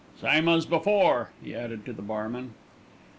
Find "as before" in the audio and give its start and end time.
0.49-1.29